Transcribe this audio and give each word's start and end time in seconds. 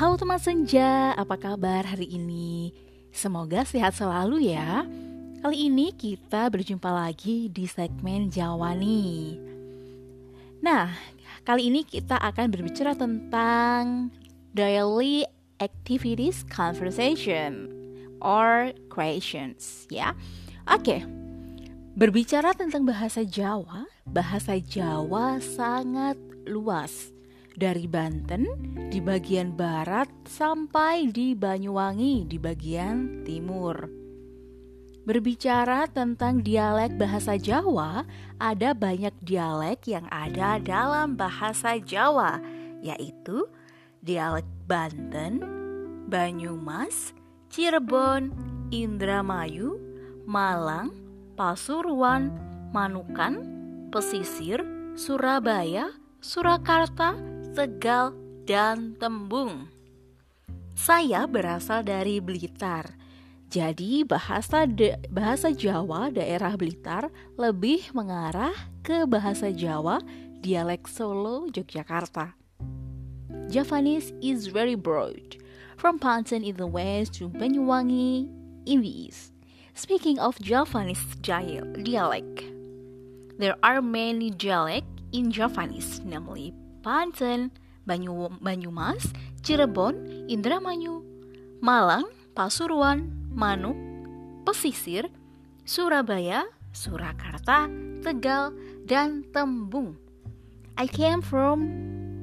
Halo 0.00 0.16
teman 0.16 0.40
senja, 0.40 1.12
apa 1.12 1.36
kabar 1.36 1.84
hari 1.84 2.08
ini? 2.08 2.72
Semoga 3.12 3.68
sehat 3.68 3.92
selalu 3.92 4.48
ya. 4.48 4.88
Kali 5.44 5.68
ini 5.68 5.92
kita 5.92 6.48
berjumpa 6.48 6.88
lagi 6.88 7.52
di 7.52 7.68
segmen 7.68 8.32
Jawa 8.32 8.72
nih. 8.80 9.36
Nah, 10.64 10.88
kali 11.44 11.68
ini 11.68 11.84
kita 11.84 12.16
akan 12.16 12.48
berbicara 12.48 12.96
tentang 12.96 14.08
daily 14.56 15.28
activities 15.60 16.48
conversation 16.48 17.68
or 18.24 18.72
creations 18.88 19.84
ya. 19.92 20.16
Oke. 20.64 21.04
Berbicara 21.92 22.56
tentang 22.56 22.88
bahasa 22.88 23.20
Jawa, 23.20 23.84
bahasa 24.08 24.56
Jawa 24.64 25.44
sangat 25.44 26.16
luas 26.48 27.19
dari 27.56 27.86
Banten 27.86 28.46
di 28.90 28.98
bagian 28.98 29.54
barat 29.54 30.10
sampai 30.26 31.10
di 31.10 31.38
Banyuwangi 31.38 32.26
di 32.26 32.38
bagian 32.38 33.22
timur. 33.22 34.00
Berbicara 35.00 35.88
tentang 35.88 36.44
dialek 36.44 36.94
bahasa 37.00 37.34
Jawa, 37.40 38.04
ada 38.36 38.76
banyak 38.76 39.16
dialek 39.24 39.88
yang 39.88 40.06
ada 40.12 40.60
dalam 40.60 41.16
bahasa 41.16 41.80
Jawa, 41.80 42.38
yaitu 42.84 43.48
dialek 44.04 44.46
Banten, 44.68 45.40
Banyumas, 46.06 47.16
Cirebon, 47.48 48.30
Indramayu, 48.70 49.80
Malang, 50.28 50.94
Pasuruan, 51.34 52.30
Manukan, 52.70 53.42
Pesisir, 53.90 54.62
Surabaya, 54.94 55.90
Surakarta, 56.20 57.16
Tegal, 57.50 58.14
dan 58.46 58.94
Tembung. 58.94 59.66
Saya 60.78 61.26
berasal 61.26 61.82
dari 61.82 62.22
Blitar. 62.22 62.94
Jadi 63.50 64.06
bahasa 64.06 64.70
de, 64.70 64.94
bahasa 65.10 65.50
Jawa 65.50 66.14
daerah 66.14 66.54
Blitar 66.54 67.10
lebih 67.34 67.90
mengarah 67.90 68.54
ke 68.86 69.02
bahasa 69.02 69.50
Jawa 69.50 69.98
dialek 70.38 70.86
Solo 70.86 71.50
Yogyakarta. 71.50 72.38
Javanese 73.50 74.14
is 74.22 74.46
very 74.46 74.78
broad, 74.78 75.34
from 75.74 75.98
Panten 75.98 76.46
in 76.46 76.54
the 76.54 76.70
west 76.70 77.18
to 77.18 77.26
Banyuwangi 77.26 78.30
in 78.70 78.78
the 78.78 78.94
east. 79.10 79.34
Speaking 79.74 80.22
of 80.22 80.38
Javanese 80.38 81.18
dialect, 81.18 82.46
there 83.42 83.58
are 83.66 83.82
many 83.82 84.30
dialects 84.30 85.02
in 85.10 85.34
Javanese, 85.34 85.98
namely 86.06 86.54
Banten, 86.82 87.52
Banyu, 87.86 88.32
Banyumas, 88.40 89.12
Cirebon, 89.42 90.26
Indramayu, 90.28 91.04
Malang, 91.60 92.08
Pasuruan, 92.34 93.08
Manuk, 93.32 93.76
Pesisir, 94.44 95.08
Surabaya, 95.64 96.44
Surakarta, 96.72 97.68
Tegal, 98.00 98.52
dan 98.86 99.24
Tembung. 99.32 99.96
I 100.80 100.86
came 100.86 101.20
from 101.20 101.68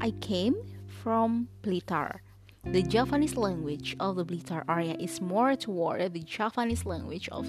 I 0.00 0.10
came 0.24 0.56
from 1.02 1.48
Blitar. 1.62 2.24
The 2.64 2.82
Javanese 2.82 3.36
language 3.36 3.96
of 4.00 4.16
the 4.16 4.24
Blitar 4.24 4.64
area 4.68 4.96
is 4.98 5.20
more 5.20 5.56
toward 5.56 6.12
the 6.12 6.20
Javanese 6.20 6.84
language 6.84 7.28
of 7.28 7.44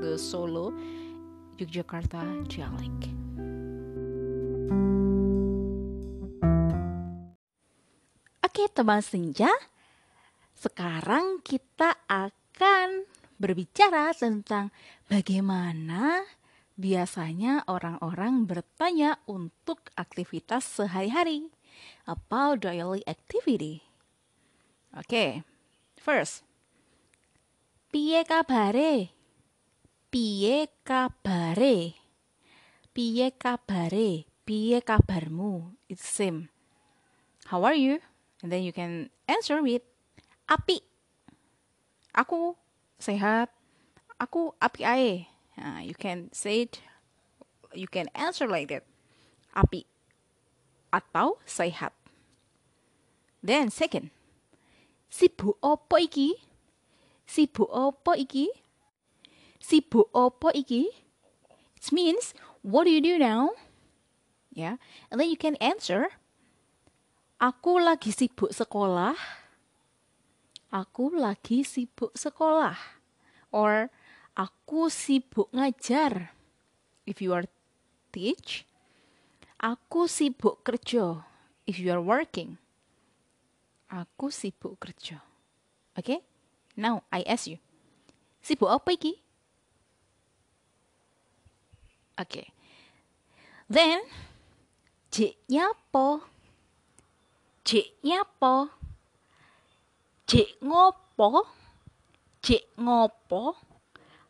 the 0.00 0.18
Solo 0.18 0.72
Yogyakarta 1.58 2.48
dialect. 2.48 3.10
Oke 8.62 8.78
teman 8.78 9.02
senja, 9.02 9.50
sekarang 10.54 11.42
kita 11.42 11.98
akan 12.06 13.10
berbicara 13.34 14.14
tentang 14.14 14.70
bagaimana 15.10 16.22
biasanya 16.78 17.66
orang-orang 17.66 18.46
bertanya 18.46 19.18
untuk 19.26 19.90
aktivitas 19.98 20.62
sehari-hari. 20.62 21.50
About 22.06 22.62
daily 22.62 23.02
activity. 23.10 23.82
Oke, 24.94 25.42
first. 25.98 26.46
Piye 27.90 28.22
kabare? 28.22 29.10
Piye 30.06 30.70
kabare? 30.86 31.98
Piye 32.94 33.34
kabare? 33.34 34.30
Piye 34.46 34.78
kabarmu? 34.86 35.74
It's 35.90 36.06
same. 36.06 36.46
How 37.50 37.66
are 37.66 37.74
you? 37.74 37.98
And 38.42 38.50
then 38.50 38.62
you 38.62 38.72
can 38.72 39.10
answer 39.30 39.62
with 39.62 39.82
api. 40.50 40.82
Aku 42.12 42.58
sehat. 42.98 43.48
Aku 44.18 44.52
api 44.60 44.82
ae. 44.84 45.10
Uh, 45.56 45.80
you 45.80 45.94
can 45.94 46.28
say 46.34 46.66
it. 46.66 46.82
You 47.72 47.86
can 47.86 48.10
answer 48.14 48.50
like 48.50 48.68
that. 48.68 48.84
Api. 49.54 49.86
Atau 50.92 51.38
sehat. 51.46 51.94
Then 53.42 53.70
second. 53.70 54.10
Sibuk 55.12 55.58
opo 55.60 55.96
iki? 56.00 56.36
Sibuk 57.28 57.68
opo 57.68 58.16
iki? 58.16 58.48
Sibuk 59.60 60.08
opo 60.14 60.48
iki? 60.54 60.88
It 61.76 61.92
means 61.92 62.34
what 62.62 62.84
do 62.84 62.90
you 62.90 63.00
do 63.00 63.18
now? 63.18 63.52
Yeah. 64.52 64.76
And 65.10 65.20
then 65.20 65.28
you 65.28 65.36
can 65.36 65.56
answer 65.56 66.08
Aku 67.42 67.82
lagi 67.82 68.14
sibuk 68.14 68.54
sekolah. 68.54 69.18
Aku 70.70 71.10
lagi 71.10 71.66
sibuk 71.66 72.14
sekolah. 72.14 72.78
Or 73.50 73.90
aku 74.38 74.86
sibuk 74.86 75.50
ngajar. 75.50 76.38
If 77.02 77.18
you 77.18 77.34
are 77.34 77.50
teach, 78.14 78.62
aku 79.58 80.06
sibuk 80.06 80.62
kerja. 80.62 81.26
If 81.66 81.82
you 81.82 81.90
are 81.90 81.98
working, 81.98 82.62
aku 83.90 84.30
sibuk 84.30 84.78
kerja. 84.78 85.18
Okay? 85.98 86.22
Now 86.78 87.02
I 87.10 87.26
ask 87.26 87.50
you. 87.50 87.58
Sibuk 88.38 88.70
apa 88.70 88.94
iki? 88.94 89.18
Okay. 92.14 92.54
Then, 93.66 94.06
jiknya 95.10 95.74
apa? 95.74 96.31
Cik 97.62 98.02
nyapa? 98.02 98.74
Cik 100.26 100.58
ngopo? 100.58 101.46
Cik 102.42 102.74
ngopo? 102.74 103.54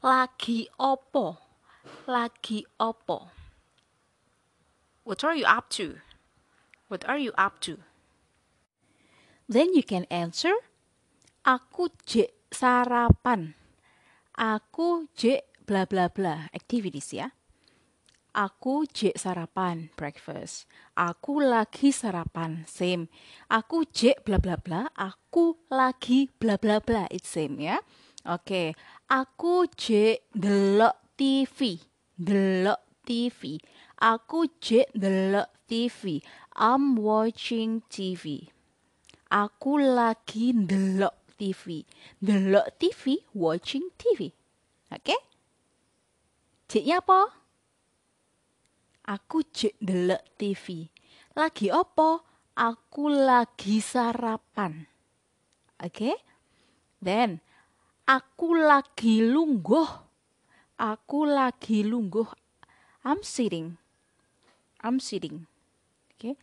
Lagi 0.00 0.64
opo? 0.80 1.36
Lagi 2.08 2.64
opo? 2.80 3.28
What 5.04 5.24
are 5.24 5.36
you 5.36 5.44
up 5.44 5.68
to? 5.76 6.00
What 6.88 7.04
are 7.04 7.20
you 7.20 7.36
up 7.36 7.60
to? 7.68 7.84
Then 9.44 9.76
you 9.76 9.84
can 9.84 10.08
answer, 10.08 10.56
aku 11.44 11.92
jek 12.08 12.32
sarapan. 12.48 13.52
Aku 14.36 15.12
jek 15.12 15.48
bla 15.68 15.84
bla 15.84 16.08
bla 16.08 16.48
activities 16.56 17.12
ya. 17.12 17.36
Aku 18.36 18.84
jek 18.84 19.16
sarapan, 19.16 19.88
breakfast. 19.96 20.68
Aku 20.92 21.40
lagi 21.40 21.88
sarapan, 21.88 22.68
same. 22.68 23.08
Aku 23.48 23.88
jek 23.88 24.28
bla 24.28 24.36
bla 24.36 24.60
bla, 24.60 24.92
aku 24.92 25.56
lagi 25.72 26.28
bla 26.36 26.60
bla 26.60 26.78
bla, 26.78 27.08
it's 27.08 27.32
same 27.32 27.56
ya. 27.56 27.80
Oke, 28.28 28.44
okay. 28.44 28.68
aku 29.08 29.64
jek 29.72 30.28
delok 30.36 31.16
TV, 31.16 31.80
delok 32.20 32.84
TV. 33.08 33.56
Aku 33.98 34.44
jek 34.60 34.92
delok 34.92 35.48
TV. 35.64 36.20
I'm 36.60 37.00
watching 37.00 37.80
TV. 37.88 38.52
Aku 39.32 39.80
lagi 39.80 40.52
delok 40.52 41.16
TV. 41.40 41.84
Delok 42.20 42.76
TV, 42.76 43.24
watching 43.32 43.88
TV. 43.96 44.32
Oke? 44.92 45.00
Okay? 45.00 45.20
Jeknya 46.68 47.00
apa? 47.00 47.37
Aku 49.08 49.40
cek 49.40 49.72
delok 49.80 50.20
TV. 50.36 50.84
Lagi 51.32 51.72
opo? 51.72 52.28
Aku 52.52 53.08
lagi 53.08 53.80
sarapan. 53.80 54.84
Oke? 55.80 56.12
Okay? 56.12 56.16
Then 57.00 57.40
aku 58.04 58.52
lagi 58.52 59.24
lungguh. 59.24 59.88
Aku 60.76 61.24
lagi 61.24 61.88
lungguh. 61.88 62.28
I'm 63.00 63.24
sitting. 63.24 63.80
I'm 64.84 65.00
sitting. 65.00 65.48
Oke. 66.12 66.20
Okay? 66.20 66.34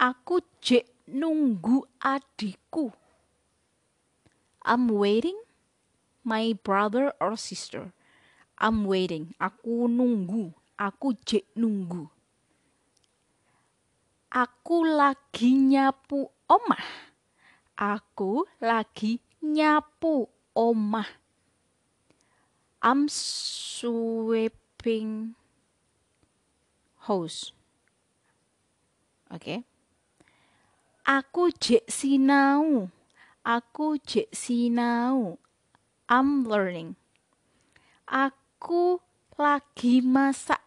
Aku 0.00 0.40
cek 0.64 0.88
nunggu 1.12 1.84
adikku. 2.00 2.88
I'm 4.64 4.88
waiting 4.88 5.36
my 6.24 6.56
brother 6.56 7.12
or 7.20 7.36
sister. 7.36 7.92
I'm 8.56 8.88
waiting. 8.88 9.36
Aku 9.36 9.92
nunggu 9.92 10.56
Aku 10.82 11.14
jek 11.22 11.46
nunggu. 11.54 12.10
Aku 14.34 14.82
lagi 14.82 15.54
nyapu 15.54 16.26
omah. 16.50 17.14
Aku 17.78 18.50
lagi 18.58 19.22
nyapu 19.38 20.26
omah. 20.58 21.06
I'm 22.82 23.06
sweeping 23.06 24.18
house. 27.06 27.54
Oke. 29.30 29.38
Okay. 29.38 29.58
Aku 31.06 31.50
jek 31.62 31.86
sinau. 31.90 32.90
Aku 33.46 34.02
jek 34.02 34.30
sinau. 34.34 35.38
I'm 36.10 36.42
learning. 36.42 36.94
Aku 38.06 38.98
lagi 39.34 39.98
masak. 39.98 40.61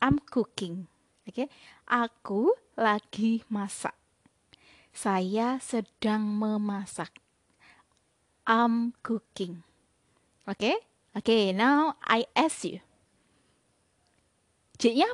I'm 0.00 0.18
cooking. 0.18 0.86
Oke. 1.28 1.44
Okay? 1.44 1.48
Aku 1.88 2.54
lagi 2.78 3.42
masak. 3.50 3.94
Saya 4.94 5.62
sedang 5.62 6.26
memasak. 6.26 7.18
I'm 8.48 8.96
cooking. 9.04 9.62
Oke? 10.48 10.56
Okay? 10.56 10.76
Oke, 11.16 11.24
okay, 11.34 11.52
now 11.52 11.96
I 12.04 12.30
ask 12.36 12.62
you. 12.64 12.78
J-nya? 14.78 15.10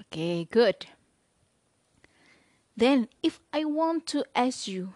Okay, 0.00 0.48
good. 0.50 0.86
Then, 2.76 3.08
if 3.22 3.40
I 3.52 3.64
want 3.64 4.06
to 4.08 4.24
ask 4.34 4.66
you, 4.66 4.92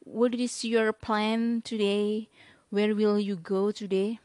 what 0.00 0.34
is 0.34 0.64
your 0.64 0.92
plan 0.92 1.62
today? 1.64 2.28
Where 2.68 2.92
will 2.92 3.16
you 3.16 3.40
go 3.40 3.72
today? 3.72 4.20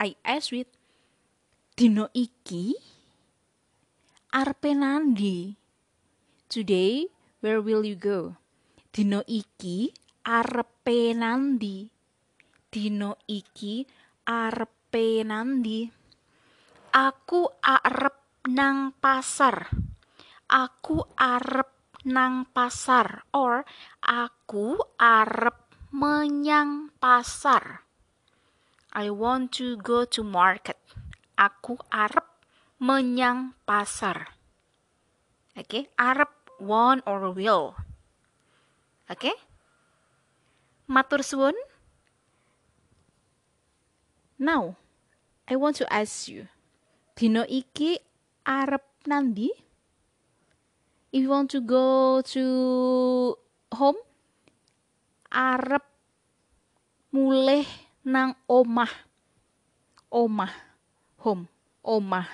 I 0.00 0.16
ask 0.24 0.48
with 0.48 0.72
Dino 1.76 2.08
iki 2.16 2.72
arpe 4.32 4.72
nandi. 4.72 5.60
Today, 6.48 7.04
where 7.44 7.60
will 7.60 7.84
you 7.84 8.00
go? 8.00 8.40
Dino 8.88 9.20
iki 9.28 9.92
arpe 10.24 11.12
nandi. 11.12 11.84
Dino 12.72 13.20
iki 13.28 13.84
arpe 14.24 15.20
nandi. 15.20 15.84
Aku 16.96 17.44
arep 17.60 18.40
nang 18.48 18.96
pasar. 18.96 19.68
Aku 20.48 21.04
arep 21.12 21.68
nang 22.08 22.48
pasar 22.48 23.28
or 23.36 23.68
aku 24.00 24.80
arep 24.96 25.59
menyang 25.90 26.94
pasar. 27.02 27.82
I 28.94 29.10
want 29.10 29.54
to 29.58 29.78
go 29.78 30.06
to 30.06 30.22
market. 30.22 30.78
Aku 31.38 31.78
arep 31.90 32.26
menyang 32.78 33.58
pasar. 33.66 34.34
Oke, 35.54 35.66
okay? 35.66 35.82
arep 35.98 36.30
want 36.62 37.02
or 37.06 37.30
will. 37.34 37.74
Oke? 39.10 39.18
Okay? 39.18 39.36
Matur 40.90 41.22
suwun. 41.22 41.54
Now, 44.40 44.74
I 45.46 45.54
want 45.54 45.78
to 45.82 45.86
ask 45.86 46.26
you. 46.26 46.50
Dino 47.14 47.46
iki 47.46 47.98
arep 48.46 48.82
nandi? 49.06 49.50
If 51.12 51.26
you 51.26 51.30
want 51.30 51.50
to 51.54 51.60
go 51.60 52.22
to 52.34 52.44
home, 53.74 53.98
arep 55.30 55.86
mulih 57.14 57.66
nang 58.04 58.34
omah. 58.50 58.90
Omah, 60.10 60.50
home, 61.22 61.46
omah, 61.86 62.26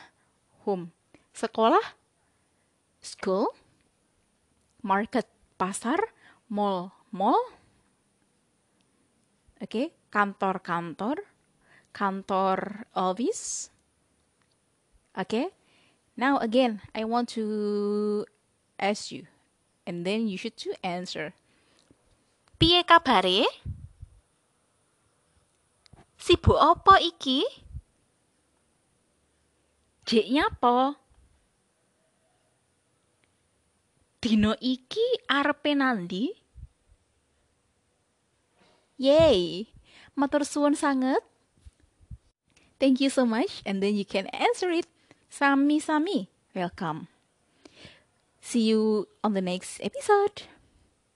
home. 0.64 0.88
Sekolah, 1.36 1.84
school, 3.04 3.52
market, 4.80 5.28
pasar, 5.60 6.00
mall, 6.48 6.96
mall. 7.12 7.36
Oke, 9.60 9.68
okay. 9.68 9.86
kantor-kantor, 10.08 11.20
kantor 11.92 12.88
office. 12.96 13.68
Oke. 15.12 15.28
Okay. 15.28 15.46
Now 16.16 16.40
again, 16.40 16.80
I 16.94 17.04
want 17.04 17.28
to 17.36 18.24
ask 18.80 19.12
you, 19.12 19.28
and 19.86 20.08
then 20.08 20.28
you 20.28 20.40
should 20.40 20.56
to 20.64 20.72
answer. 20.80 21.36
Piye 22.56 22.80
kabare? 22.88 23.44
Sibuk 26.16 26.56
apa 26.56 26.96
iki? 27.04 27.44
Jeknya 30.08 30.48
apa? 30.48 30.96
Dino 34.24 34.56
iki 34.58 35.04
arepe 35.28 35.76
nandi? 35.76 36.32
Yay! 38.96 39.68
Matur 40.16 40.48
suwun 40.48 40.72
sangat. 40.72 41.20
Thank 42.80 43.04
you 43.04 43.12
so 43.12 43.28
much 43.28 43.60
and 43.68 43.84
then 43.84 43.96
you 43.96 44.08
can 44.08 44.32
answer 44.32 44.72
it 44.72 44.88
Sami 45.28 45.76
Sami, 45.80 46.32
welcome. 46.56 47.08
See 48.40 48.64
you 48.72 49.08
on 49.22 49.34
the 49.34 49.44
next 49.44 49.80
episode. 49.84 50.48